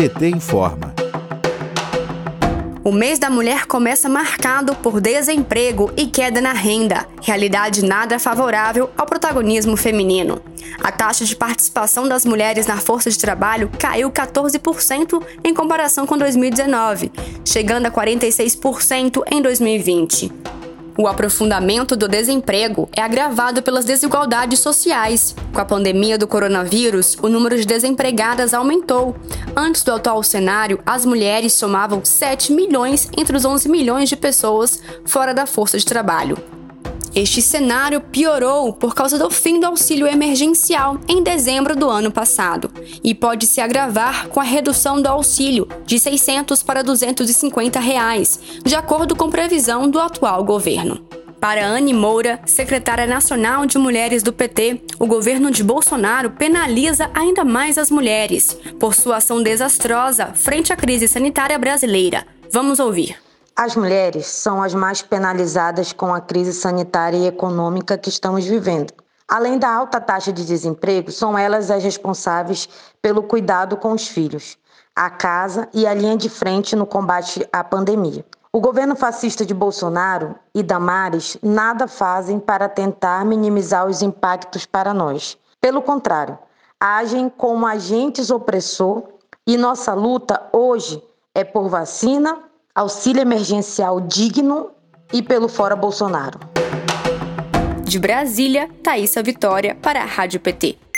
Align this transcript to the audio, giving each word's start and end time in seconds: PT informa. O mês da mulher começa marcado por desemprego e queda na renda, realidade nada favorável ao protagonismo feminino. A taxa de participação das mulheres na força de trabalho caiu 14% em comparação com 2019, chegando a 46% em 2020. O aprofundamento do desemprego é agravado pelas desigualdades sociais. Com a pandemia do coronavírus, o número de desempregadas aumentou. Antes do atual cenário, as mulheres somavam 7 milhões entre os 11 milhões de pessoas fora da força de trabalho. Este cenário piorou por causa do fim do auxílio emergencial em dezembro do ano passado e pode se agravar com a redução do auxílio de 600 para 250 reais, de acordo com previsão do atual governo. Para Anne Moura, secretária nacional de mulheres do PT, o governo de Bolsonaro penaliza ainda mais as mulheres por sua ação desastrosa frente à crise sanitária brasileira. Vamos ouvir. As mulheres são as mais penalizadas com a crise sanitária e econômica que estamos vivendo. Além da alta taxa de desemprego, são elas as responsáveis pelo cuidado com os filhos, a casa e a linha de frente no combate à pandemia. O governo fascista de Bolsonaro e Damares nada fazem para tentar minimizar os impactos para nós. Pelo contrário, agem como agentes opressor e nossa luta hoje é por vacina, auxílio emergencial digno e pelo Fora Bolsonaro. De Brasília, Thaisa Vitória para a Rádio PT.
PT 0.00 0.30
informa. 0.30 0.94
O 2.82 2.90
mês 2.90 3.18
da 3.18 3.28
mulher 3.28 3.66
começa 3.66 4.08
marcado 4.08 4.74
por 4.76 4.98
desemprego 4.98 5.92
e 5.94 6.06
queda 6.06 6.40
na 6.40 6.54
renda, 6.54 7.06
realidade 7.20 7.84
nada 7.84 8.18
favorável 8.18 8.88
ao 8.96 9.04
protagonismo 9.04 9.76
feminino. 9.76 10.40
A 10.82 10.90
taxa 10.90 11.26
de 11.26 11.36
participação 11.36 12.08
das 12.08 12.24
mulheres 12.24 12.66
na 12.66 12.78
força 12.78 13.10
de 13.10 13.18
trabalho 13.18 13.70
caiu 13.78 14.10
14% 14.10 15.22
em 15.44 15.52
comparação 15.52 16.06
com 16.06 16.16
2019, 16.16 17.12
chegando 17.44 17.84
a 17.84 17.90
46% 17.90 19.22
em 19.30 19.42
2020. 19.42 20.32
O 21.00 21.08
aprofundamento 21.08 21.96
do 21.96 22.06
desemprego 22.06 22.86
é 22.94 23.00
agravado 23.00 23.62
pelas 23.62 23.86
desigualdades 23.86 24.60
sociais. 24.60 25.34
Com 25.50 25.58
a 25.58 25.64
pandemia 25.64 26.18
do 26.18 26.28
coronavírus, 26.28 27.16
o 27.22 27.28
número 27.30 27.56
de 27.56 27.64
desempregadas 27.64 28.52
aumentou. 28.52 29.16
Antes 29.56 29.82
do 29.82 29.94
atual 29.94 30.22
cenário, 30.22 30.78
as 30.84 31.06
mulheres 31.06 31.54
somavam 31.54 32.04
7 32.04 32.52
milhões 32.52 33.08
entre 33.16 33.34
os 33.34 33.46
11 33.46 33.66
milhões 33.70 34.10
de 34.10 34.16
pessoas 34.16 34.82
fora 35.06 35.32
da 35.32 35.46
força 35.46 35.78
de 35.78 35.86
trabalho. 35.86 36.36
Este 37.14 37.42
cenário 37.42 38.00
piorou 38.00 38.72
por 38.72 38.94
causa 38.94 39.18
do 39.18 39.28
fim 39.28 39.58
do 39.58 39.66
auxílio 39.66 40.06
emergencial 40.06 40.96
em 41.08 41.22
dezembro 41.22 41.74
do 41.74 41.90
ano 41.90 42.10
passado 42.10 42.70
e 43.02 43.14
pode 43.14 43.46
se 43.46 43.60
agravar 43.60 44.28
com 44.28 44.38
a 44.38 44.44
redução 44.44 45.02
do 45.02 45.08
auxílio 45.08 45.66
de 45.84 45.98
600 45.98 46.62
para 46.62 46.84
250 46.84 47.80
reais, 47.80 48.38
de 48.64 48.76
acordo 48.76 49.16
com 49.16 49.28
previsão 49.28 49.90
do 49.90 49.98
atual 49.98 50.44
governo. 50.44 51.04
Para 51.40 51.66
Anne 51.66 51.94
Moura, 51.94 52.38
secretária 52.44 53.06
nacional 53.06 53.64
de 53.64 53.78
mulheres 53.78 54.22
do 54.22 54.32
PT, 54.32 54.82
o 54.98 55.06
governo 55.06 55.50
de 55.50 55.64
Bolsonaro 55.64 56.30
penaliza 56.32 57.10
ainda 57.14 57.44
mais 57.44 57.78
as 57.78 57.90
mulheres 57.90 58.56
por 58.78 58.94
sua 58.94 59.16
ação 59.16 59.42
desastrosa 59.42 60.32
frente 60.34 60.72
à 60.72 60.76
crise 60.76 61.08
sanitária 61.08 61.58
brasileira. 61.58 62.26
Vamos 62.52 62.78
ouvir. 62.78 63.16
As 63.54 63.76
mulheres 63.76 64.26
são 64.26 64.62
as 64.62 64.74
mais 64.74 65.02
penalizadas 65.02 65.92
com 65.92 66.14
a 66.14 66.20
crise 66.20 66.52
sanitária 66.52 67.16
e 67.16 67.26
econômica 67.26 67.98
que 67.98 68.08
estamos 68.08 68.46
vivendo. 68.46 68.92
Além 69.28 69.58
da 69.58 69.72
alta 69.72 70.00
taxa 70.00 70.32
de 70.32 70.44
desemprego, 70.44 71.12
são 71.12 71.38
elas 71.38 71.70
as 71.70 71.84
responsáveis 71.84 72.68
pelo 73.00 73.22
cuidado 73.22 73.76
com 73.76 73.92
os 73.92 74.08
filhos, 74.08 74.58
a 74.96 75.08
casa 75.08 75.68
e 75.72 75.86
a 75.86 75.94
linha 75.94 76.16
de 76.16 76.28
frente 76.28 76.74
no 76.74 76.86
combate 76.86 77.46
à 77.52 77.62
pandemia. 77.62 78.24
O 78.52 78.60
governo 78.60 78.96
fascista 78.96 79.46
de 79.46 79.54
Bolsonaro 79.54 80.34
e 80.52 80.62
Damares 80.62 81.38
nada 81.40 81.86
fazem 81.86 82.40
para 82.40 82.68
tentar 82.68 83.24
minimizar 83.24 83.86
os 83.86 84.02
impactos 84.02 84.66
para 84.66 84.92
nós. 84.92 85.38
Pelo 85.60 85.80
contrário, 85.80 86.36
agem 86.80 87.28
como 87.28 87.66
agentes 87.66 88.30
opressor 88.30 89.04
e 89.46 89.56
nossa 89.56 89.94
luta 89.94 90.48
hoje 90.52 91.00
é 91.32 91.44
por 91.44 91.68
vacina, 91.68 92.49
auxílio 92.80 93.20
emergencial 93.20 94.00
digno 94.00 94.70
e 95.12 95.22
pelo 95.22 95.48
Fora 95.48 95.76
Bolsonaro. 95.76 96.40
De 97.84 97.98
Brasília, 97.98 98.70
Thaisa 98.82 99.22
Vitória 99.22 99.74
para 99.74 100.00
a 100.00 100.06
Rádio 100.06 100.40
PT. 100.40 100.89